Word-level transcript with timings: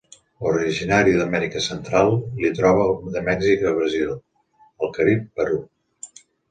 Originari 0.51 1.13
d'Amèrica 1.19 1.61
central, 1.67 2.09
l'hi 2.41 2.53
troba 2.63 2.89
de 3.19 3.25
Mèxic 3.29 3.69
a 3.73 3.77
Brasil, 3.79 4.19
el 4.87 4.95
Carib, 4.99 5.27
Perú. 5.39 5.67